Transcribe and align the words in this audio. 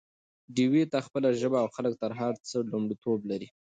ډيوې 0.55 0.83
ته 0.91 0.97
خپله 1.07 1.29
ژبه 1.39 1.57
او 1.63 1.67
خلک 1.75 1.93
تر 2.03 2.11
هر 2.19 2.33
څه 2.47 2.57
لومړيتوب 2.71 3.19
لري 3.31 3.47